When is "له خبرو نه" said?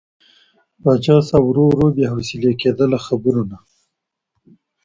2.93-3.57